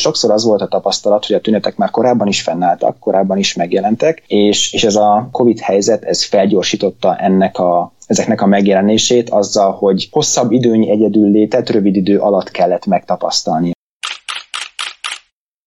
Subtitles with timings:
[0.00, 4.22] sokszor az volt a tapasztalat, hogy a tünetek már korábban is fennálltak, korábban is megjelentek,
[4.26, 10.08] és, és ez a COVID helyzet, ez felgyorsította ennek a ezeknek a megjelenését azzal, hogy
[10.10, 13.70] hosszabb időnyi egyedül létet rövid idő alatt kellett megtapasztalni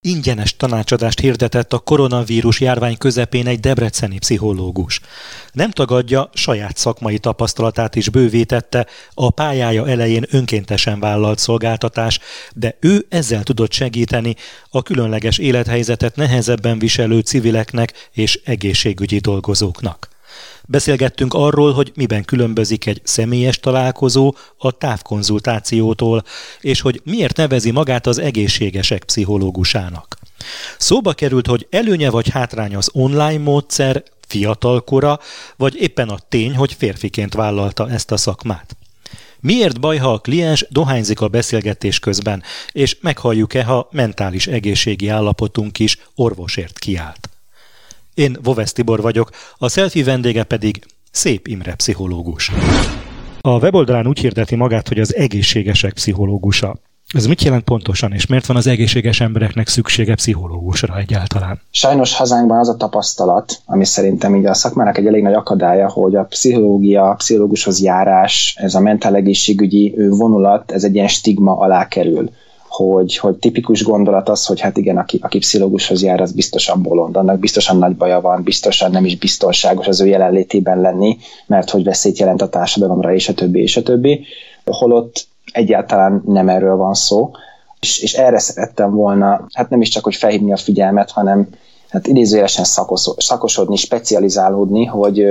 [0.04, 5.00] ingyenes tanácsadást hirdetett a koronavírus járvány közepén egy debreceni pszichológus.
[5.52, 12.18] Nem tagadja, saját szakmai tapasztalatát is bővítette a pályája elején önkéntesen vállalt szolgáltatás,
[12.54, 14.36] de ő ezzel tudott segíteni
[14.70, 20.13] a különleges élethelyzetet nehezebben viselő civileknek és egészségügyi dolgozóknak.
[20.66, 26.24] Beszélgettünk arról, hogy miben különbözik egy személyes találkozó a távkonzultációtól,
[26.60, 30.18] és hogy miért nevezi magát az egészségesek pszichológusának.
[30.78, 35.20] Szóba került, hogy előnye vagy hátrány az online módszer, fiatalkora,
[35.56, 38.76] vagy éppen a tény, hogy férfiként vállalta ezt a szakmát.
[39.40, 45.78] Miért baj, ha a kliens dohányzik a beszélgetés közben, és meghalljuk-e, ha mentális egészségi állapotunk
[45.78, 47.33] is orvosért kiállt?
[48.14, 52.50] Én Vovesz Tibor vagyok, a selfie vendége pedig Szép Imre pszichológus.
[53.40, 56.76] A weboldalán úgy hirdeti magát, hogy az egészségesek pszichológusa.
[57.14, 61.60] Ez mit jelent pontosan, és miért van az egészséges embereknek szüksége pszichológusra egyáltalán?
[61.70, 66.14] Sajnos hazánkban az a tapasztalat, ami szerintem így a szakmának egy elég nagy akadálya, hogy
[66.14, 71.88] a pszichológia, a pszichológushoz járás, ez a mentál egészségügyi vonulat, ez egy ilyen stigma alá
[71.88, 72.30] kerül
[72.76, 77.16] hogy, hogy tipikus gondolat az, hogy hát igen, aki, aki pszichológushoz jár, az biztosan bolond,
[77.16, 81.16] annak biztosan nagy baja van, biztosan nem is biztonságos az ő jelenlétében lenni,
[81.46, 84.24] mert hogy veszélyt jelent a társadalomra, és a többi, és a többi.
[84.64, 87.30] Holott egyáltalán nem erről van szó,
[87.80, 91.48] és, és erre szerettem volna, hát nem is csak, hogy felhívni a figyelmet, hanem
[91.88, 92.64] hát idézőjelesen
[93.16, 95.24] szakosodni, specializálódni, hogy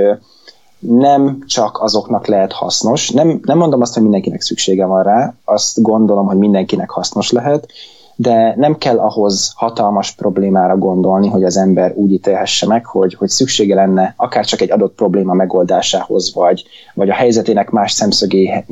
[0.86, 3.10] nem csak azoknak lehet hasznos.
[3.10, 7.68] Nem, nem mondom azt, hogy mindenkinek szüksége van rá, azt gondolom, hogy mindenkinek hasznos lehet,
[8.16, 13.28] de nem kell ahhoz hatalmas problémára gondolni, hogy az ember úgy ítélhesse meg, hogy, hogy
[13.28, 18.64] szüksége lenne akár csak egy adott probléma megoldásához, vagy, vagy a helyzetének más, szemszögé,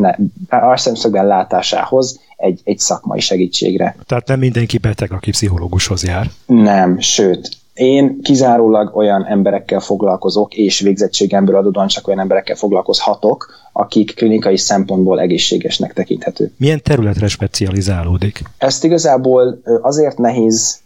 [0.48, 3.96] más szemszögben látásához egy, egy szakmai segítségre.
[4.06, 6.26] Tehát nem mindenki beteg, aki pszichológushoz jár?
[6.46, 14.14] Nem, sőt, én kizárólag olyan emberekkel foglalkozok, és végzettségemből adódóan csak olyan emberekkel foglalkozhatok, akik
[14.14, 16.52] klinikai szempontból egészségesnek tekinthető.
[16.56, 18.42] Milyen területre specializálódik?
[18.58, 20.80] Ezt igazából azért nehéz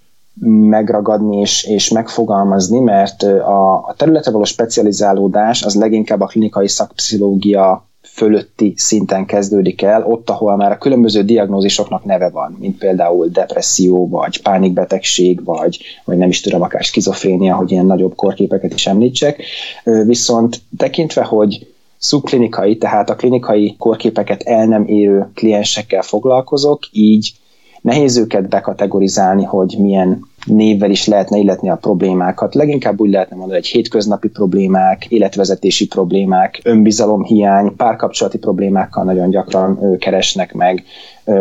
[0.69, 7.89] megragadni és, és megfogalmazni, mert a, a területre való specializálódás az leginkább a klinikai szakpszichológia
[8.13, 14.09] fölötti szinten kezdődik el, ott, ahol már a különböző diagnózisoknak neve van, mint például depresszió,
[14.09, 19.43] vagy pánikbetegség, vagy, vagy nem is tudom, akár skizofrénia, hogy ilyen nagyobb korképeket is említsek.
[19.85, 27.33] Viszont tekintve, hogy szubklinikai, tehát a klinikai korképeket el nem érő kliensekkel foglalkozok, így
[27.81, 32.55] nehéz őket bekategorizálni, hogy milyen névvel is lehetne illetni a problémákat.
[32.55, 40.55] Leginkább úgy lehetne mondani, hogy hétköznapi problémák, életvezetési problémák, önbizalomhiány, párkapcsolati problémákkal nagyon gyakran keresnek
[40.55, 40.85] meg.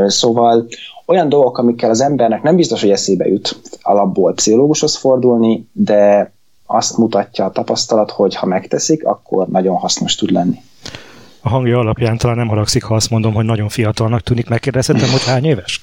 [0.07, 0.67] Szóval
[1.05, 6.33] olyan dolgok, amikkel az embernek nem biztos, hogy eszébe jut alapból pszichológushoz fordulni, de
[6.65, 10.57] azt mutatja a tapasztalat, hogy ha megteszik, akkor nagyon hasznos tud lenni.
[11.41, 14.49] A hangja alapján talán nem haragszik, ha azt mondom, hogy nagyon fiatalnak tűnik.
[14.49, 15.81] Megkérdezhetem, hogy hány éves?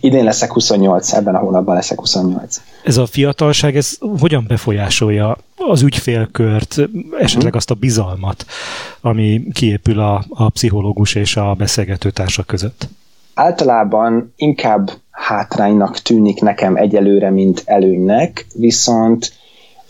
[0.00, 2.60] Idén leszek 28, ebben a hónapban leszek 28.
[2.84, 6.76] Ez a fiatalság, ez hogyan befolyásolja az ügyfélkört,
[7.18, 8.44] esetleg azt a bizalmat,
[9.00, 12.88] ami kiépül a, a pszichológus és a beszélgető társak között?
[13.34, 19.32] Általában inkább hátránynak tűnik nekem egyelőre, mint előnynek, viszont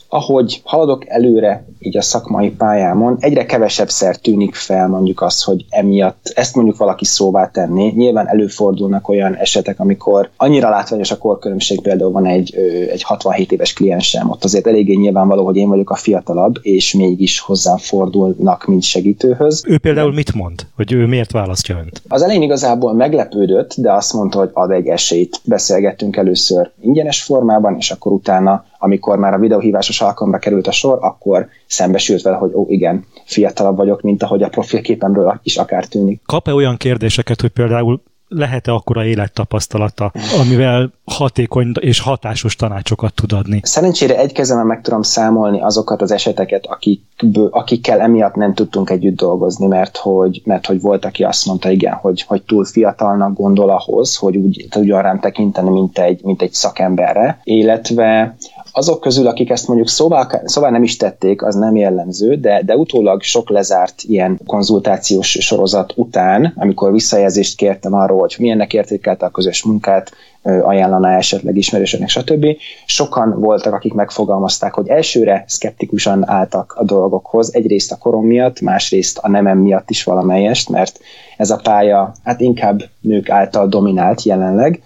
[0.09, 5.65] ahogy haladok előre így a szakmai pályámon, egyre kevesebb szer tűnik fel mondjuk az, hogy
[5.69, 7.93] emiatt ezt mondjuk valaki szóvá tenni.
[7.97, 12.55] Nyilván előfordulnak olyan esetek, amikor annyira látványos a korkülönbség, például van egy,
[12.91, 17.41] egy 67 éves kliensem, ott azért eléggé nyilvánvaló, hogy én vagyok a fiatalabb, és mégis
[17.41, 19.65] hozzám fordulnak, mint segítőhöz.
[19.67, 20.67] Ő például mit mond?
[20.77, 22.03] Hogy ő miért választja önt?
[22.09, 25.41] Az elején igazából meglepődött, de azt mondta, hogy ad egy esélyt.
[25.45, 30.99] Beszélgettünk először ingyenes formában, és akkor utána amikor már a videóhívásos alkalomra került a sor,
[31.01, 36.21] akkor szembesült vele, hogy ó, igen, fiatalabb vagyok, mint ahogy a profilképemről is akár tűnik.
[36.27, 43.61] Kap-e olyan kérdéseket, hogy például lehet-e akkora élettapasztalata, amivel hatékony és hatásos tanácsokat tud adni?
[43.63, 49.17] Szerencsére egy kezemben meg tudom számolni azokat az eseteket, akikből, akikkel emiatt nem tudtunk együtt
[49.17, 53.71] dolgozni, mert hogy, mert hogy volt, aki azt mondta, igen, hogy, hogy túl fiatalnak gondol
[53.71, 58.37] ahhoz, hogy úgy tudjon rám tekinteni, mint egy, mint egy szakemberre, illetve
[58.79, 62.77] azok közül, akik ezt mondjuk szóval, szóval nem is tették, az nem jellemző, de, de
[62.77, 69.31] utólag sok lezárt ilyen konzultációs sorozat után, amikor visszajelzést kértem arról, hogy milyennek értékelte a
[69.31, 72.47] közös munkát, ajánlaná esetleg ismerősöknek, stb.
[72.87, 79.19] Sokan voltak, akik megfogalmazták, hogy elsőre szkeptikusan álltak a dolgokhoz, egyrészt a korom miatt, másrészt
[79.19, 81.01] a nemem miatt is valamelyest, mert
[81.37, 84.83] ez a pálya hát inkább nők által dominált jelenleg,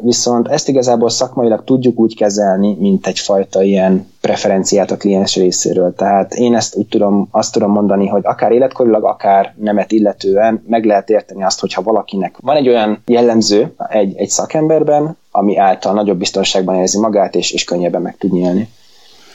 [0.00, 5.94] Viszont ezt igazából szakmailag tudjuk úgy kezelni, mint egyfajta ilyen preferenciát a kliens részéről.
[5.94, 10.84] Tehát én ezt úgy tudom, azt tudom mondani, hogy akár életkorilag, akár nemet illetően meg
[10.84, 16.18] lehet érteni azt, hogyha valakinek van egy olyan jellemző egy, egy szakemberben, ami által nagyobb
[16.18, 18.68] biztonságban érzi magát, és, és könnyebben meg tud nyílni.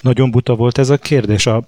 [0.01, 1.45] Nagyon buta volt ez a kérdés.
[1.45, 1.61] A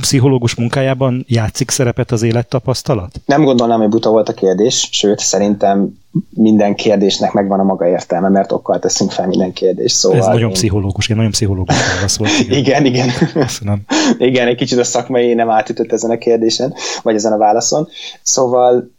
[0.00, 3.20] pszichológus munkájában játszik szerepet az élettapasztalat?
[3.26, 5.98] Nem gondolnám, hogy buta volt a kérdés, sőt, szerintem
[6.30, 9.94] minden kérdésnek megvan a maga értelme, mert okkal teszünk fel minden kérdést.
[9.94, 10.54] Szóval Ez nagyon én...
[10.54, 12.30] pszichológus, én nagyon pszichológus válasz volt.
[12.38, 12.84] Igen, igen.
[12.84, 13.08] igen.
[13.32, 13.80] Köszönöm.
[14.18, 17.88] igen, egy kicsit a szakmai nem átütött ezen a kérdésen, vagy ezen a válaszon.
[18.22, 18.90] Szóval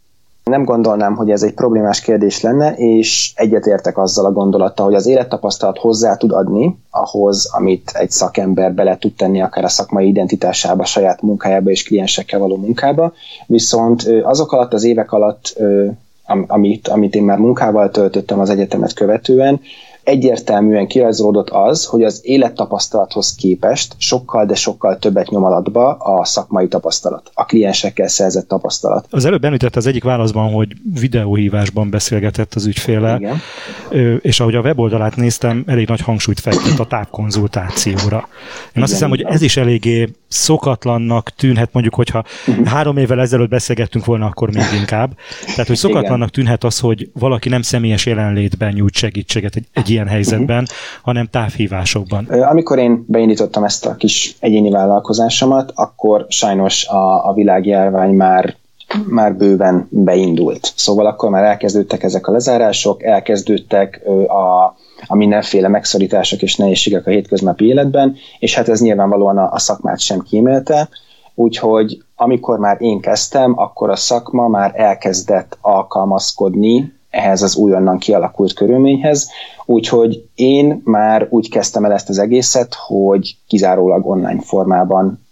[0.49, 5.07] nem gondolnám, hogy ez egy problémás kérdés lenne, és egyetértek azzal a gondolattal, hogy az
[5.07, 10.85] élettapasztalat hozzá tud adni ahhoz, amit egy szakember bele tud tenni akár a szakmai identitásába,
[10.85, 13.13] saját munkájába és kliensekkel való munkába,
[13.45, 15.57] viszont azok alatt az évek alatt
[16.47, 19.61] amit, amit én már munkával töltöttem az egyetemet követően,
[20.09, 26.67] egyértelműen kirajzolódott az, hogy az élettapasztalathoz képest sokkal, de sokkal többet nyom alatba a szakmai
[26.67, 29.05] tapasztalat, a kliensekkel szerzett tapasztalat.
[29.09, 33.37] Az előbb említett az egyik válaszban, hogy videóhívásban beszélgetett az ügyféle, Igen.
[34.21, 38.17] és ahogy a weboldalát néztem, elég nagy hangsúlyt fektet a távkonzultációra.
[38.17, 42.65] Én Igen, azt hiszem, hogy ez is eléggé szokatlannak tűnhet, mondjuk, hogyha uh-huh.
[42.65, 45.15] három évvel ezelőtt beszélgettünk volna, akkor még inkább.
[45.45, 50.07] Tehát, hogy szokatlannak tűnhet az, hogy valaki nem személyes jelenlétben nyújt segítséget egy, egy ilyen
[50.07, 50.77] helyzetben, uh-huh.
[51.01, 52.25] hanem távhívásokban.
[52.25, 58.57] Amikor én beindítottam ezt a kis egyéni vállalkozásomat, akkor sajnos a, a világjárvány már
[59.07, 60.71] már bőven beindult.
[60.75, 64.63] Szóval akkor már elkezdődtek ezek a lezárások, elkezdődtek a,
[65.07, 69.99] a mindenféle megszorítások és nehézségek a hétköznapi életben, és hát ez nyilvánvalóan a, a szakmát
[69.99, 70.89] sem kímélte,
[71.35, 78.53] úgyhogy amikor már én kezdtem, akkor a szakma már elkezdett alkalmazkodni ehhez az újonnan kialakult
[78.53, 79.29] körülményhez,
[79.65, 85.27] úgyhogy én már úgy kezdtem el ezt az egészet, hogy kizárólag online formában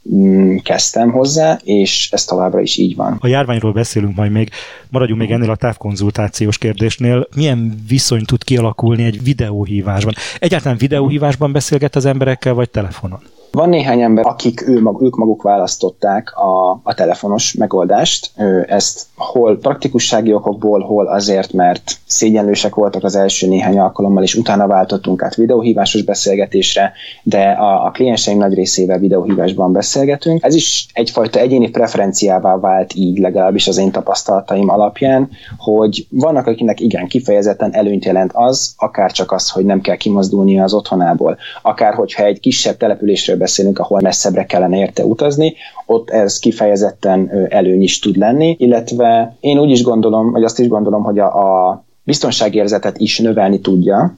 [0.64, 3.18] kezdtem hozzá, és ez továbbra is így van.
[3.20, 4.50] A járványról beszélünk majd még,
[4.90, 7.28] maradjunk még ennél a távkonzultációs kérdésnél.
[7.36, 10.14] Milyen viszony tud kialakulni egy videóhívásban?
[10.40, 13.20] Egyáltalán videóhívásban beszélget az emberekkel, vagy telefonon?
[13.52, 18.32] Van néhány ember, akik ő mag, ők maguk választották a, a telefonos megoldást.
[18.68, 24.68] Ezt hol praktikussági okokból, hol azért, mert szégyenlősek voltak az első néhány alkalommal, és utána
[24.68, 30.44] váltottunk át videóhívásos beszélgetésre, de a, a klienseim nagy részével videóhívásban beszélgetünk.
[30.44, 36.80] Ez is egyfajta egyéni preferenciává vált így, legalábbis az én tapasztalataim alapján, hogy vannak, akinek
[36.80, 41.94] igen, kifejezetten előnyt jelent az, akár csak az, hogy nem kell kimozdulnia az otthonából, akár
[41.94, 45.54] hogyha egy kisebb településről beszélünk, ahol messzebbre kellene érte utazni,
[45.86, 50.68] ott ez kifejezetten előny is tud lenni, illetve én úgy is gondolom, vagy azt is
[50.68, 54.18] gondolom, hogy a, a biztonságérzetet is növelni tudja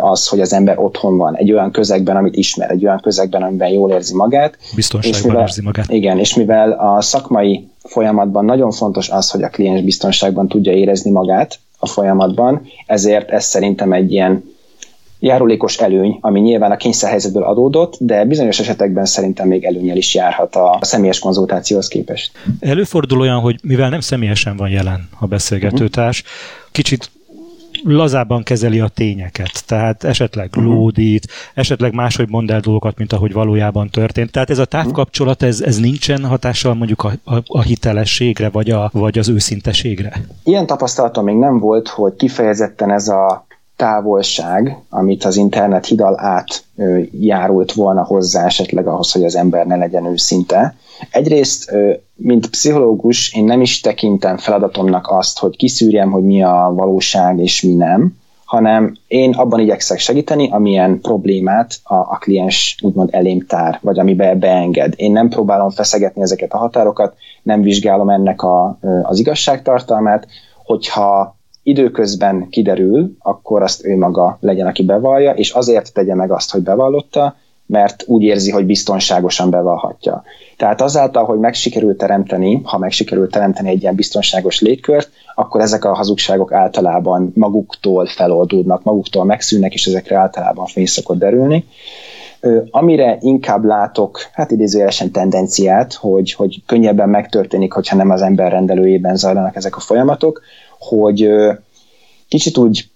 [0.00, 3.68] az, hogy az ember otthon van, egy olyan közegben, amit ismer, egy olyan közegben, amiben
[3.68, 4.58] jól érzi magát.
[4.74, 5.90] Biztonságban és mivel, érzi magát.
[5.90, 11.10] Igen, és mivel a szakmai folyamatban nagyon fontos az, hogy a kliens biztonságban tudja érezni
[11.10, 14.44] magát a folyamatban, ezért ez szerintem egy ilyen
[15.22, 20.56] járulékos előny, ami nyilván a kényszerhelyzetből adódott, de bizonyos esetekben szerintem még előnyel is járhat
[20.56, 22.32] a személyes konzultációhoz képest.
[22.60, 26.22] Előfordul olyan, hogy mivel nem személyesen van jelen a beszélgetőtárs,
[26.72, 27.10] kicsit
[27.84, 30.64] lazábban kezeli a tényeket, tehát esetleg uh-huh.
[30.72, 34.30] lódít, esetleg máshogy mond el dolgokat, mint ahogy valójában történt.
[34.30, 38.90] Tehát ez a távkapcsolat, ez, ez nincsen hatással mondjuk a, a, a hitelességre, vagy, a,
[38.92, 40.12] vagy az őszinteségre?
[40.44, 43.46] Ilyen tapasztalatom még nem volt, hogy kifejezetten ez a
[43.82, 46.64] távolság, amit az internet hidal át
[47.20, 50.74] járult volna hozzá esetleg ahhoz, hogy az ember ne legyen őszinte.
[51.10, 51.72] Egyrészt,
[52.14, 57.62] mint pszichológus, én nem is tekintem feladatomnak azt, hogy kiszűrjem, hogy mi a valóság és
[57.62, 63.78] mi nem, hanem én abban igyekszek segíteni, amilyen problémát a, a kliens úgymond elém tár,
[63.80, 64.92] vagy amibe beenged.
[64.96, 70.26] Én nem próbálom feszegetni ezeket a határokat, nem vizsgálom ennek a, az igazságtartalmát,
[70.64, 76.50] hogyha időközben kiderül, akkor azt ő maga legyen, aki bevallja, és azért tegye meg azt,
[76.50, 80.22] hogy bevallotta, mert úgy érzi, hogy biztonságosan bevallhatja.
[80.56, 85.60] Tehát azáltal, hogy meg sikerült teremteni, ha meg sikerült teremteni egy ilyen biztonságos légkört, akkor
[85.60, 91.64] ezek a hazugságok általában maguktól feloldódnak, maguktól megszűnnek, és ezekre általában fény szokott derülni.
[92.70, 99.16] Amire inkább látok, hát idézőjelesen tendenciát, hogy, hogy könnyebben megtörténik, hogyha nem az ember rendelőjében
[99.16, 100.42] zajlanak ezek a folyamatok,
[100.88, 101.28] hogy
[102.28, 102.88] kicsit úgy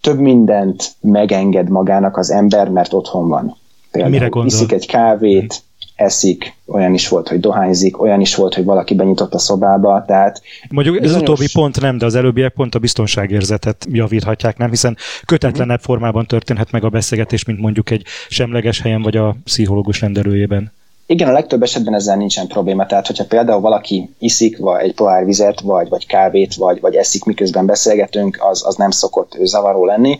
[0.00, 3.56] több mindent megenged magának az ember, mert otthon van.
[3.90, 4.52] Például Mire gondol?
[4.52, 5.62] iszik egy kávét,
[5.94, 10.42] eszik, olyan is volt, hogy dohányzik, olyan is volt, hogy valaki benyitott a szobába, tehát...
[10.70, 11.22] Mondjuk bizonyos...
[11.22, 14.70] ez utóbbi pont nem, de az előbbiek pont a biztonságérzetet javíthatják, nem?
[14.70, 20.00] Hiszen kötetlenebb formában történhet meg a beszélgetés, mint mondjuk egy semleges helyen vagy a pszichológus
[20.00, 20.72] rendelőjében.
[21.06, 22.86] Igen, a legtöbb esetben ezzel nincsen probléma.
[22.86, 27.24] Tehát, hogyha például valaki iszik, vagy egy pohár vizet, vagy, vagy kávét, vagy, vagy eszik,
[27.24, 30.18] miközben beszélgetünk, az, az nem szokott zavaró lenni.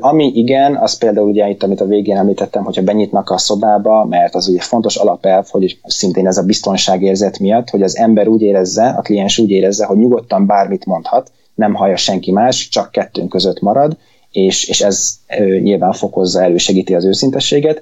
[0.00, 4.34] Ami igen, az például ugye itt, amit a végén említettem, hogyha benyitnak a szobába, mert
[4.34, 8.88] az ugye fontos alapelv, hogy szintén ez a biztonságérzet miatt, hogy az ember úgy érezze,
[8.88, 13.60] a kliens úgy érezze, hogy nyugodtan bármit mondhat, nem hallja senki más, csak kettőnk között
[13.60, 13.96] marad,
[14.32, 15.18] és, és ez
[15.62, 17.80] nyilván fokozza, elősegíti az őszintességet.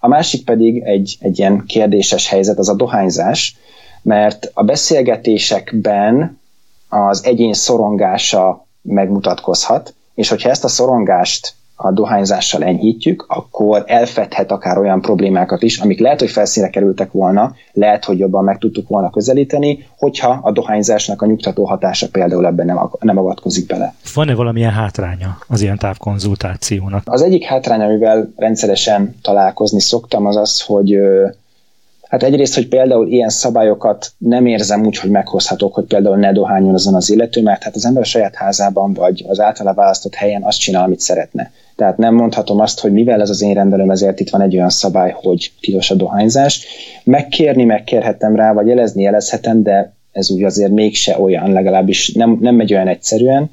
[0.00, 3.56] A másik pedig egy, egy ilyen kérdéses helyzet, az a dohányzás,
[4.02, 6.40] mert a beszélgetésekben
[6.88, 14.78] az egyén szorongása megmutatkozhat, és hogyha ezt a szorongást a dohányzással enyhítjük, akkor elfedhet akár
[14.78, 19.10] olyan problémákat is, amik lehet, hogy felszínre kerültek volna, lehet, hogy jobban meg tudtuk volna
[19.10, 23.94] közelíteni, hogyha a dohányzásnak a nyugtató hatása például ebben nem, nem avatkozik bele.
[24.14, 27.02] Van-e valamilyen hátránya az ilyen távkonzultációnak?
[27.04, 30.98] Az egyik hátránya, amivel rendszeresen találkozni szoktam, az az, hogy
[32.10, 36.74] Hát egyrészt, hogy például ilyen szabályokat nem érzem úgy, hogy meghozhatok, hogy például ne dohányon
[36.74, 40.42] azon az illető, mert hát az ember a saját házában vagy az általa választott helyen
[40.42, 41.52] azt csinál, amit szeretne.
[41.76, 44.70] Tehát nem mondhatom azt, hogy mivel ez az én rendelőm, ezért itt van egy olyan
[44.70, 46.66] szabály, hogy tilos a dohányzás.
[47.04, 52.54] Megkérni megkérhetem rá, vagy jelezni jelezhetem, de ez úgy azért mégse olyan, legalábbis nem, nem
[52.54, 53.50] megy olyan egyszerűen.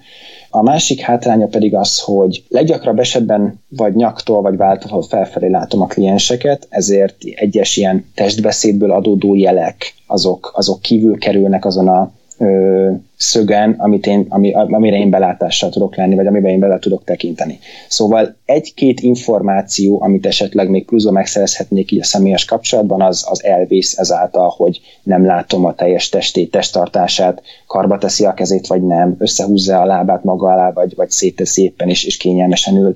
[0.49, 5.87] A másik hátránya pedig az, hogy leggyakrabb esetben vagy nyaktól, vagy váltól felfelé látom a
[5.87, 13.75] klienseket, ezért egyes ilyen testbeszédből adódó jelek, azok, azok kívül kerülnek azon a ö, szögen,
[13.77, 17.59] amit én, ami, amire én belátással tudok lenni, vagy amiben én bele tudok tekinteni.
[17.87, 23.97] Szóval egy-két információ, amit esetleg még pluszban megszerezhetnék így a személyes kapcsolatban, az, az elvész
[23.97, 29.81] ezáltal, hogy nem látom a teljes testét, testtartását, karba teszi a kezét, vagy nem, összehúzza
[29.81, 32.95] a lábát maga alá, vagy, vagy szétteszi éppen, és, és kényelmesen ül.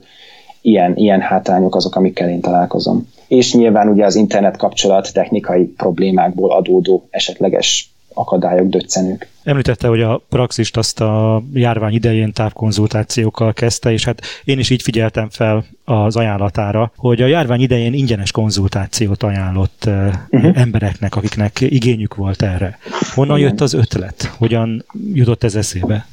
[0.61, 3.07] Ilyen, ilyen hátrányok azok, amikkel én találkozom.
[3.27, 9.29] És nyilván ugye az internet kapcsolat technikai problémákból adódó esetleges akadályok, döccenők.
[9.43, 14.81] Említette, hogy a praxist azt a járvány idején távkonzultációkkal kezdte, és hát én is így
[14.81, 20.59] figyeltem fel az ajánlatára, hogy a járvány idején ingyenes konzultációt ajánlott uh-huh.
[20.59, 22.77] embereknek, akiknek igényük volt erre.
[23.13, 23.49] Honnan Igen.
[23.49, 24.33] jött az ötlet?
[24.37, 26.05] Hogyan jutott ez eszébe?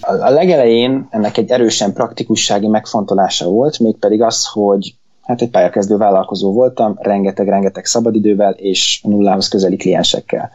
[0.00, 4.94] A legelején ennek egy erősen praktikussági megfontolása volt, mégpedig az, hogy
[5.28, 10.50] hát egy pályakezdő vállalkozó voltam, rengeteg-rengeteg szabadidővel és nullához közeli kliensekkel.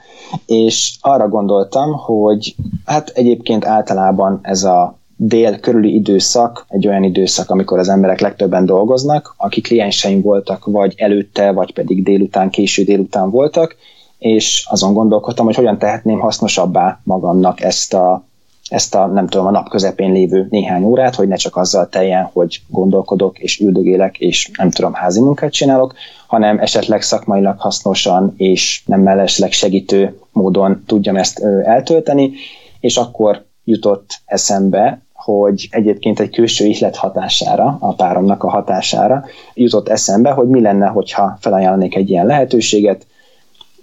[0.45, 7.49] És arra gondoltam, hogy hát egyébként általában ez a dél körüli időszak egy olyan időszak,
[7.49, 13.29] amikor az emberek legtöbben dolgoznak, akik klienseim voltak, vagy előtte, vagy pedig délután, késő délután
[13.29, 13.75] voltak,
[14.17, 18.23] és azon gondolkodtam, hogy hogyan tehetném hasznosabbá magamnak ezt a
[18.69, 22.29] ezt a, nem tudom, a nap közepén lévő néhány órát, hogy ne csak azzal teljen,
[22.33, 25.93] hogy gondolkodok és üldögélek, és nem tudom, házi munkát csinálok,
[26.27, 32.31] hanem esetleg szakmailag hasznosan és nem mellesleg segítő módon tudjam ezt eltölteni,
[32.79, 39.89] és akkor jutott eszembe, hogy egyébként egy külső ihlet hatására, a páromnak a hatására jutott
[39.89, 43.05] eszembe, hogy mi lenne, hogyha felajánlanék egy ilyen lehetőséget,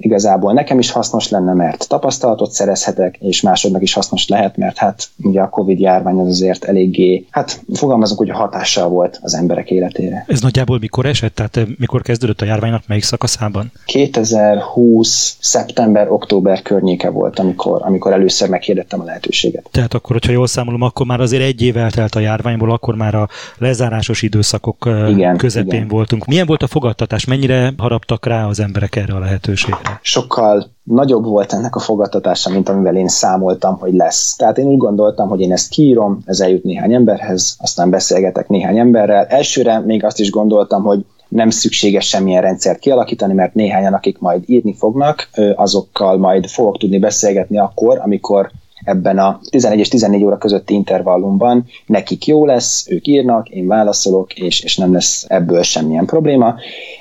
[0.00, 5.08] igazából nekem is hasznos lenne, mert tapasztalatot szerezhetek, és másodnak is hasznos lehet, mert hát
[5.22, 9.70] ugye a Covid járvány az azért eléggé, hát fogalmazunk, hogy a hatással volt az emberek
[9.70, 10.24] életére.
[10.28, 11.34] Ez nagyjából mikor esett?
[11.34, 13.72] Tehát eh, mikor kezdődött a járványnak melyik szakaszában?
[13.84, 15.36] 2020.
[15.40, 19.68] szeptember-október környéke volt, amikor, amikor először meghirdettem a lehetőséget.
[19.70, 23.14] Tehát akkor, hogyha jól számolom, akkor már azért egy év eltelt a járványból, akkor már
[23.14, 23.28] a
[23.58, 25.88] lezárásos időszakok eh, igen, közepén igen.
[25.88, 26.26] voltunk.
[26.26, 27.24] Milyen volt a fogadtatás?
[27.24, 29.89] Mennyire haraptak rá az emberek erre a lehetőségre?
[30.02, 34.34] Sokkal nagyobb volt ennek a fogadtatása, mint amivel én számoltam, hogy lesz.
[34.36, 38.78] Tehát én úgy gondoltam, hogy én ezt kiírom, ez eljut néhány emberhez, aztán beszélgetek néhány
[38.78, 39.24] emberrel.
[39.24, 44.42] Elsőre még azt is gondoltam, hogy nem szükséges semmilyen rendszert kialakítani, mert néhányan, akik majd
[44.46, 48.50] írni fognak, azokkal majd fogok tudni beszélgetni akkor, amikor
[48.84, 54.34] ebben a 11 és 14 óra közötti intervallumban nekik jó lesz, ők írnak, én válaszolok,
[54.34, 56.54] és, és nem lesz ebből semmilyen probléma.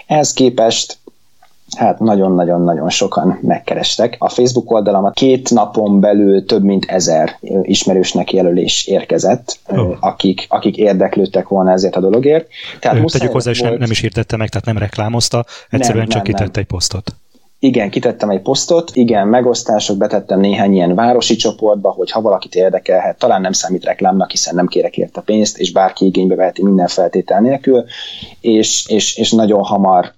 [0.07, 0.97] Ehhez képest
[1.77, 4.15] hát nagyon-nagyon-nagyon sokan megkerestek.
[4.19, 9.97] A Facebook oldalamat két napon belül több mint ezer ismerősnek jelölés érkezett, oh.
[9.99, 12.47] akik, akik érdeklődtek volna ezért a dologért.
[12.79, 16.07] Tehát Ő, tegyük hozzá, és nem, nem is hirdette meg, tehát nem reklámozta, egyszerűen nem,
[16.07, 16.61] csak nem, kitette nem.
[16.61, 17.15] egy posztot.
[17.59, 23.17] igen, kitettem egy posztot, igen, megosztások, betettem néhány ilyen városi csoportba, hogy ha valakit érdekelhet,
[23.17, 27.41] talán nem számít reklámnak, hiszen nem kérek érte pénzt, és bárki igénybe veheti minden feltétel
[27.41, 27.85] nélkül,
[28.41, 30.17] és, és, és nagyon hamar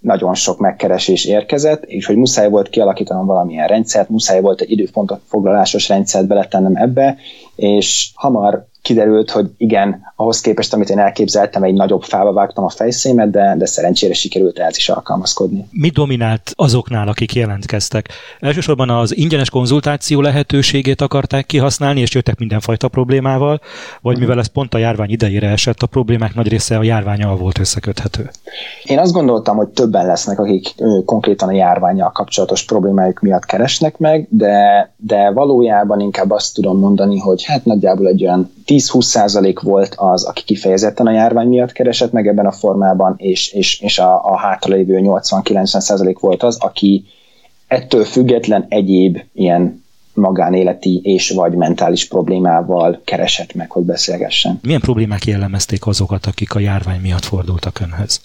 [0.00, 5.20] nagyon sok megkeresés érkezett, és hogy muszáj volt kialakítanom valamilyen rendszert, muszáj volt egy időpontot
[5.26, 7.16] foglalásos rendszert beletennem ebbe,
[7.56, 12.68] és hamar kiderült, hogy igen, ahhoz képest, amit én elképzeltem, egy nagyobb fába vágtam a
[12.68, 15.66] fejszémet, de, de szerencsére sikerült ehhez is alkalmazkodni.
[15.70, 18.08] Mi dominált azoknál, akik jelentkeztek?
[18.40, 23.60] Elsősorban az ingyenes konzultáció lehetőségét akarták kihasználni, és jöttek mindenfajta problémával,
[24.00, 24.22] vagy mhm.
[24.22, 28.30] mivel ez pont a járvány idejére esett, a problémák nagy része a járványal volt összeköthető?
[28.84, 34.26] Én azt gondoltam, hogy többen lesznek, akik konkrétan a járványjal kapcsolatos problémájuk miatt keresnek meg,
[34.30, 39.94] de, de valójában inkább azt tudom mondani, hogy hát nagyjából egy olyan 10-20 százalék volt
[39.96, 44.24] az, aki kifejezetten a járvány miatt keresett meg ebben a formában, és, és, és a,
[44.24, 47.04] a hátralévő 80-90 százalék volt az, aki
[47.66, 49.84] ettől független egyéb ilyen
[50.18, 54.58] magánéleti és vagy mentális problémával keresett meg, hogy beszélgessen.
[54.62, 58.20] Milyen problémák jellemezték azokat, akik a járvány miatt fordultak önhöz?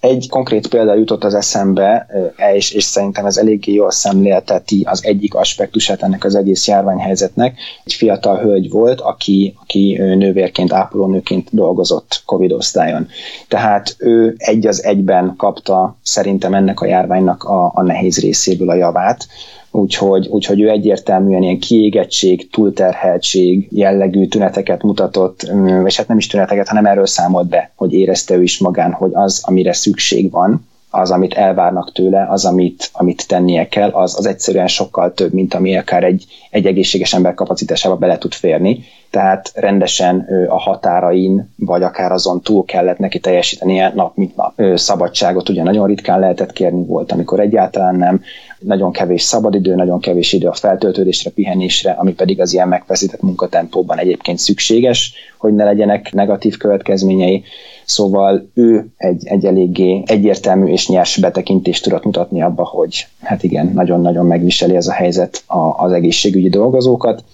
[0.00, 2.06] Egy konkrét példa jutott az eszembe,
[2.54, 7.58] és, és szerintem ez eléggé jól szemlélteti az egyik aspektusát ennek az egész járványhelyzetnek.
[7.84, 13.08] Egy fiatal hölgy volt, aki, aki nővérként, ápolónőként dolgozott Covid osztályon.
[13.48, 18.74] Tehát ő egy az egyben kapta szerintem ennek a járványnak a, a nehéz részéből a
[18.74, 19.26] javát
[19.72, 25.50] úgyhogy, úgyhogy ő egyértelműen ilyen kiégettség, túlterheltség jellegű tüneteket mutatott,
[25.84, 29.10] és hát nem is tüneteket, hanem erről számolt be, hogy érezte ő is magán, hogy
[29.14, 34.26] az, amire szükség van, az, amit elvárnak tőle, az, amit, amit tennie kell, az, az
[34.26, 38.84] egyszerűen sokkal több, mint ami akár egy, egy egészséges ember kapacitásába bele tud férni.
[39.10, 44.62] Tehát rendesen a határain, vagy akár azon túl kellett neki teljesítenie nap mint nap.
[44.74, 48.20] Szabadságot ugye nagyon ritkán lehetett kérni, volt, amikor egyáltalán nem.
[48.58, 53.98] Nagyon kevés szabadidő, nagyon kevés idő a feltöltődésre, pihenésre, ami pedig az ilyen megfeszített munkatempóban
[53.98, 57.42] egyébként szükséges, hogy ne legyenek negatív következményei.
[57.84, 63.70] Szóval ő egy, egy eléggé egyértelmű és nyers betekintést tudott mutatni abba, hogy hát igen,
[63.74, 67.24] nagyon-nagyon megviseli ez a helyzet a, az egészségügyi dolgozókat.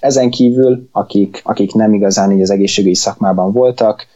[0.00, 4.06] Ezen kívül, akik, akik nem igazán így az egészségügyi szakmában voltak,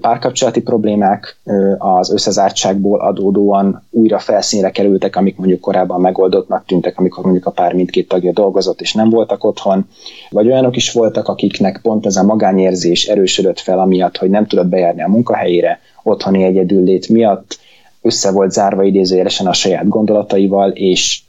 [0.00, 1.36] párkapcsolati problémák
[1.78, 7.72] az összezártságból adódóan újra felszínre kerültek, amik mondjuk korábban megoldottnak tűntek, amikor mondjuk a pár
[7.72, 9.88] mindkét tagja dolgozott és nem voltak otthon,
[10.30, 14.66] vagy olyanok is voltak, akiknek pont ez a magányérzés erősödött fel, amiatt, hogy nem tudott
[14.66, 17.58] bejárni a munkahelyére, otthoni egyedüllét miatt,
[18.02, 21.22] össze volt zárva idézőjelesen a saját gondolataival, és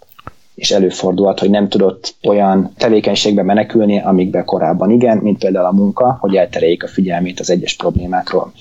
[0.55, 6.17] és előfordulhat, hogy nem tudott olyan tevékenységbe menekülni, amikbe korábban igen, mint például a munka,
[6.19, 8.51] hogy eltereljék a figyelmét az egyes problémákról.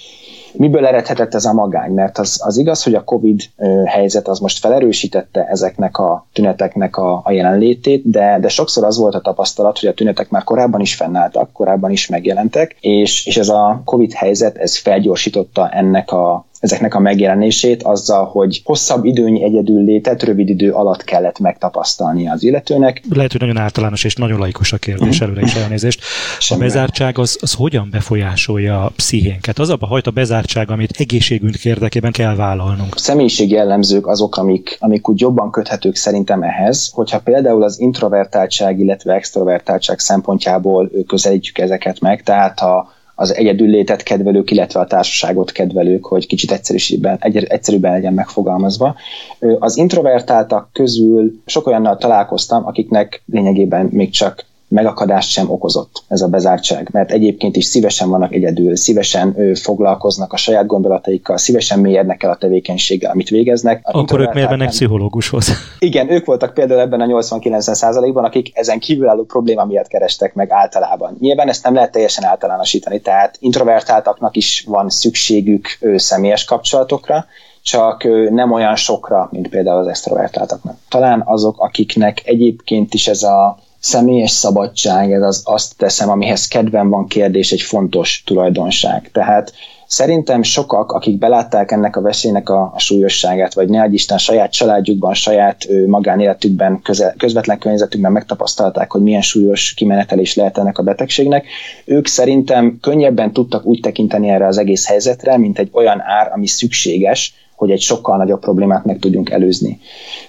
[0.52, 1.92] Miből eredhetett ez a magány?
[1.92, 3.40] Mert az, az igaz, hogy a COVID
[3.86, 9.14] helyzet az most felerősítette ezeknek a tüneteknek a, a jelenlétét, de, de sokszor az volt
[9.14, 13.48] a tapasztalat, hogy a tünetek már korábban is fennálltak, korábban is megjelentek, és, és ez
[13.48, 19.84] a COVID helyzet, ez felgyorsította ennek a, ezeknek a megjelenését azzal, hogy hosszabb időnyi egyedül
[19.84, 23.02] létet rövid idő alatt kellett megtapasztalni az illetőnek.
[23.10, 25.22] Lehet, hogy nagyon általános és nagyon laikus a kérdés, uh-huh.
[25.22, 26.00] előre is elnézést.
[26.48, 29.58] A bezártság az, az hogyan befolyásolja a pszichénket?
[29.58, 32.98] Az abban hajta bezártság, amit egészségünk érdekében kell vállalnunk.
[32.98, 39.14] Személyiség jellemzők azok, amik, amik úgy jobban köthetők szerintem ehhez, hogyha például az introvertáltság, illetve
[39.14, 46.26] extrovertáltság szempontjából közelítjük ezeket meg, tehát a az egyedüllétet kedvelők, illetve a társaságot kedvelők, hogy
[46.26, 48.96] kicsit egyszerűbben, egyszerűbben legyen megfogalmazva.
[49.58, 56.28] Az introvertáltak közül sok olyannal találkoztam, akiknek lényegében még csak megakadást sem okozott ez a
[56.28, 62.22] bezártság, mert egyébként is szívesen vannak egyedül, szívesen ő, foglalkoznak a saját gondolataikkal, szívesen mélyednek
[62.22, 63.80] el a tevékenységgel, amit végeznek.
[63.82, 65.48] Akkor ők miért mennek pszichológushoz?
[65.78, 71.16] Igen, ők voltak például ebben a 80-90%-ban, akik ezen kívülálló probléma miatt kerestek meg általában.
[71.20, 77.26] Nyilván ezt nem lehet teljesen általánosítani, tehát introvertáltaknak is van szükségük ő, személyes kapcsolatokra,
[77.62, 80.76] csak nem olyan sokra, mint például az extrovertáltaknak.
[80.88, 86.88] Talán azok, akiknek egyébként is ez a személyes szabadság, ez az, azt teszem, amihez kedvem
[86.88, 89.10] van kérdés, egy fontos tulajdonság.
[89.12, 89.52] Tehát
[89.86, 95.14] szerintem sokak, akik belátták ennek a veszélynek a, a súlyosságát, vagy ne Isten saját családjukban,
[95.14, 101.46] saját ő, magánéletükben, köze, közvetlen környezetükben megtapasztalták, hogy milyen súlyos kimenetelés lehet ennek a betegségnek,
[101.84, 106.46] ők szerintem könnyebben tudtak úgy tekinteni erre az egész helyzetre, mint egy olyan ár, ami
[106.46, 109.80] szükséges, hogy egy sokkal nagyobb problémát meg tudjunk előzni.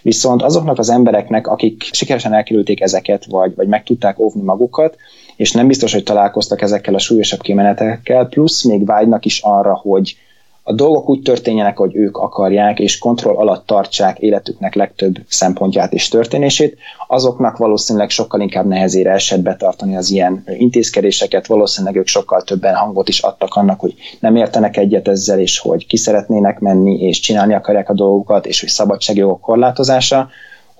[0.02, 4.96] Viszont azoknak az embereknek, akik sikeresen elkerülték ezeket, vagy, vagy meg tudták óvni magukat,
[5.36, 10.17] és nem biztos, hogy találkoztak ezekkel a súlyosabb kimenetekkel, plusz még vágynak is arra, hogy
[10.65, 16.08] a dolgok úgy történjenek, hogy ők akarják, és kontroll alatt tartsák életüknek legtöbb szempontját és
[16.08, 22.76] történését, azoknak valószínűleg sokkal inkább nehezére esett betartani az ilyen intézkedéseket, valószínűleg ők sokkal többen
[22.76, 27.19] hangot is adtak annak, hogy nem értenek egyet ezzel, és hogy ki szeretnének menni, és
[27.19, 30.30] csinálni akarják a dolgokat, és hogy szabadságjogok korlátozása,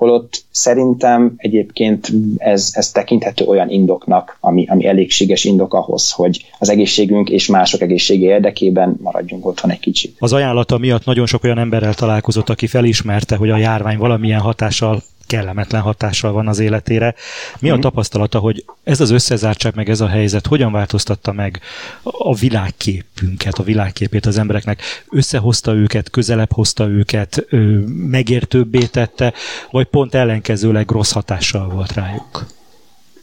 [0.04, 6.70] holott szerintem egyébként ez, ez tekinthető olyan indoknak, ami, ami elégséges indok ahhoz, hogy az
[6.70, 10.16] egészségünk és mások egészsége érdekében maradjunk otthon egy kicsit.
[10.20, 15.02] Az ajánlata miatt nagyon sok olyan emberrel találkozott, aki felismerte, hogy a járvány valamilyen hatással
[15.34, 17.16] kellemetlen hatással van az életére.
[17.60, 17.82] Mi a mhm.
[17.82, 21.60] tapasztalata, hogy ez az összezártság, meg ez a helyzet hogyan változtatta meg
[22.04, 24.82] a világképünket, a világképét az embereknek?
[25.10, 27.46] Összehozta őket, közelebb hozta őket,
[27.88, 29.34] megértőbbé tette,
[29.72, 32.46] vagy pont ellenkezőleg rossz hatással volt rájuk?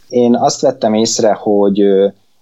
[0.08, 1.82] Én azt vettem észre, hogy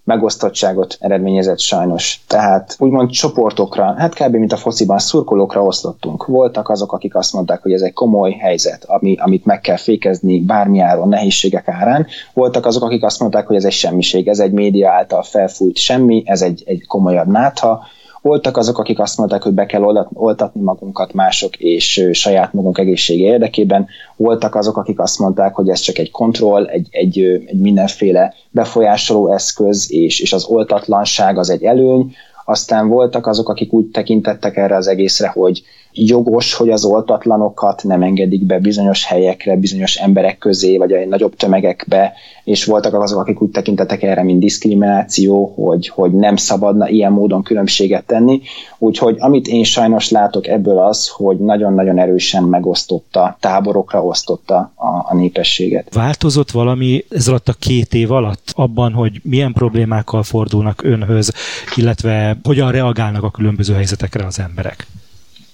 [0.09, 2.21] megosztottságot eredményezett sajnos.
[2.27, 4.35] Tehát úgymond csoportokra, hát kb.
[4.35, 6.27] mint a fociban, szurkolókra osztottunk.
[6.27, 10.41] Voltak azok, akik azt mondták, hogy ez egy komoly helyzet, ami, amit meg kell fékezni
[10.41, 12.07] bármi áron, nehézségek árán.
[12.33, 16.23] Voltak azok, akik azt mondták, hogy ez egy semmiség, ez egy média által felfújt semmi,
[16.27, 17.87] ez egy, egy komolyabb nátha,
[18.29, 23.25] voltak azok, akik azt mondták, hogy be kell oltatni magunkat mások és saját magunk egészsége
[23.25, 23.87] érdekében.
[24.17, 29.33] Voltak azok, akik azt mondták, hogy ez csak egy kontroll, egy, egy, egy mindenféle befolyásoló
[29.33, 32.13] eszköz, és, és az oltatlanság az egy előny.
[32.45, 35.63] Aztán voltak azok, akik úgy tekintettek erre az egészre, hogy
[36.07, 41.37] jogos, hogy az oltatlanokat nem engedik be bizonyos helyekre, bizonyos emberek közé, vagy a nagyobb
[41.37, 42.13] tömegekbe,
[42.45, 47.43] és voltak azok, akik úgy tekintettek erre, mint diszkrimináció, hogy, hogy nem szabadna ilyen módon
[47.43, 48.41] különbséget tenni.
[48.79, 55.15] Úgyhogy amit én sajnos látok ebből az, hogy nagyon-nagyon erősen megosztotta, táborokra osztotta a, a
[55.15, 55.95] népességet.
[55.95, 61.33] Változott valami ez alatt a két év alatt abban, hogy milyen problémákkal fordulnak önhöz,
[61.77, 64.87] illetve hogyan reagálnak a különböző helyzetekre az emberek?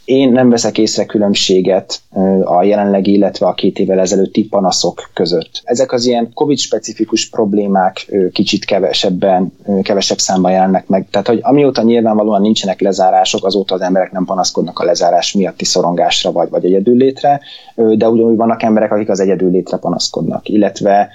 [0.04, 2.00] Én nem veszek észre különbséget
[2.44, 5.60] a jelenlegi, illetve a két évvel ezelőtti panaszok között.
[5.64, 11.06] Ezek az ilyen COVID-specifikus problémák kicsit kevesebben, kevesebb számban jelennek meg.
[11.10, 16.32] Tehát, hogy amióta nyilvánvalóan nincsenek lezárások, azóta az emberek nem panaszkodnak a lezárás miatti szorongásra
[16.32, 17.40] vagy, vagy egyedüllétre,
[17.74, 21.08] de ugyanúgy vannak emberek, akik az egyedüllétre panaszkodnak, illetve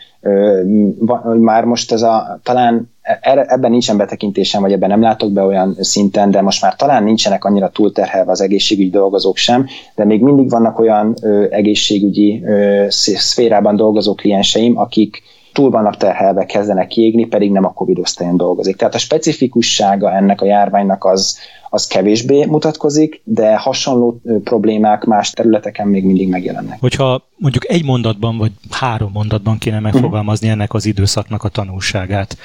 [1.40, 6.32] már most ez a, talán ebben nincsen betekintésem, vagy ebben nem látok be olyan szinten,
[6.32, 10.80] de most már talán nincsenek annyira túlterhelve az egészségügyi dolgozók sem, de még mindig vannak
[10.80, 11.16] olyan
[11.50, 12.44] egészségügyi
[12.90, 15.22] szférában dolgozó klienseim, akik
[15.60, 18.76] túl vannak terhelve, kezdenek kiégni, pedig nem a Covid osztályon dolgozik.
[18.76, 21.38] Tehát a specifikussága ennek a járványnak az,
[21.70, 26.80] az kevésbé mutatkozik, de hasonló problémák más területeken még mindig megjelennek.
[26.80, 30.62] Hogyha mondjuk egy mondatban vagy három mondatban kéne megfogalmazni uh-huh.
[30.62, 32.38] ennek az időszaknak a tanulságát,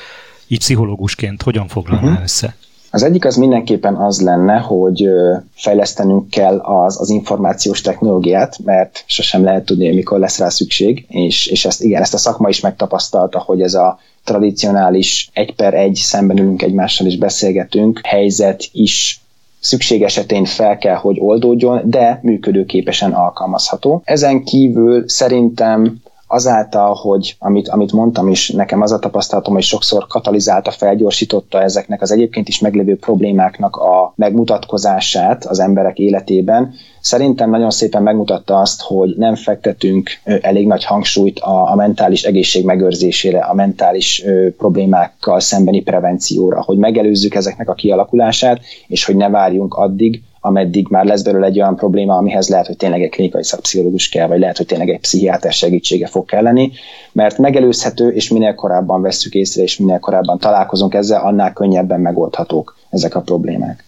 [0.49, 2.23] így pszichológusként hogyan foglalná uh-huh.
[2.23, 2.55] össze?
[2.95, 5.09] Az egyik az mindenképpen az lenne, hogy
[5.55, 11.47] fejlesztenünk kell az, az információs technológiát, mert sosem lehet tudni, mikor lesz rá szükség, és,
[11.47, 15.95] és ezt, igen, ezt a szakma is megtapasztalta, hogy ez a tradicionális egy per egy
[15.95, 19.21] szemben ülünk egymással és beszélgetünk, helyzet is
[19.61, 24.03] szükség esetén fel kell, hogy oldódjon, de működőképesen alkalmazható.
[24.05, 26.03] Ezen kívül szerintem
[26.35, 32.03] azáltal, hogy amit, amit mondtam is, nekem az a tapasztalatom, hogy sokszor katalizálta, felgyorsította ezeknek
[32.03, 38.83] az egyébként is meglévő problémáknak a megmutatkozását az emberek életében, szerintem nagyon szépen megmutatta azt,
[38.83, 45.41] hogy nem fektetünk elég nagy hangsúlyt a, a mentális egészség megőrzésére, a mentális ö, problémákkal
[45.41, 51.23] szembeni prevencióra, hogy megelőzzük ezeknek a kialakulását, és hogy ne várjunk addig, ameddig már lesz
[51.23, 54.67] belőle egy olyan probléma, amihez lehet, hogy tényleg egy klinikai szakpszichológus kell, vagy lehet, hogy
[54.67, 56.73] tényleg egy pszichiáter segítsége fog kelleni,
[57.13, 62.77] mert megelőzhető, és minél korábban vesszük észre, és minél korábban találkozunk ezzel, annál könnyebben megoldhatók
[62.91, 63.85] ezek a problémák.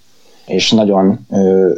[0.47, 1.27] És nagyon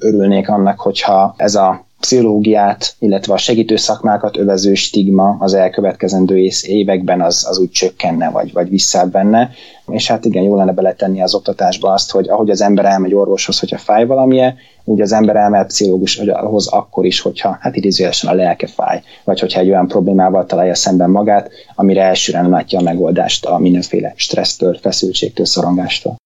[0.01, 7.21] örülnék annak, hogyha ez a pszichológiát, illetve a segítő szakmákat övező stigma az elkövetkezendő években
[7.21, 9.51] az, az úgy csökkenne, vagy, vagy visszább benne.
[9.87, 13.59] És hát igen, jó lenne beletenni az oktatásba azt, hogy ahogy az ember elmegy orvoshoz,
[13.59, 18.67] hogyha fáj valamilyen, úgy az ember elmegy pszichológushoz akkor is, hogyha hát idézőjelesen a lelke
[18.67, 23.59] fáj, vagy hogyha egy olyan problémával találja szemben magát, amire elsőre látja a megoldást a
[23.59, 26.17] mindenféle stressztől, feszültségtől, szorongástól.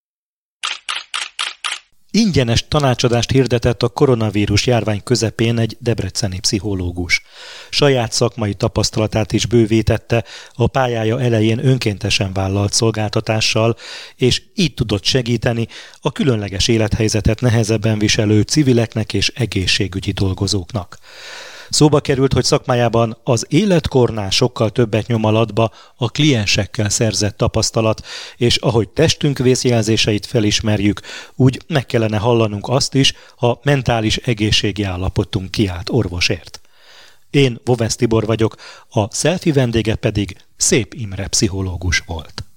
[2.15, 7.23] Ingyenes tanácsadást hirdetett a koronavírus járvány közepén egy debreceni pszichológus.
[7.71, 13.77] Saját szakmai tapasztalatát is bővítette a pályája elején önkéntesen vállalt szolgáltatással,
[14.17, 15.67] és így tudott segíteni
[16.01, 20.99] a különleges élethelyzetet nehezebben viselő civileknek és egészségügyi dolgozóknak.
[21.73, 28.07] Szóba került, hogy szakmájában az életkornál sokkal többet nyom alatba a kliensekkel szerzett tapasztalat,
[28.37, 31.01] és ahogy testünk vészjelzéseit felismerjük,
[31.35, 36.61] úgy meg kellene hallanunk azt is, ha mentális egészségi állapotunk kiállt orvosért.
[37.31, 38.55] Én Vovesz Tibor vagyok,
[38.91, 42.52] a selfie vendége pedig Szép Imre pszichológus volt.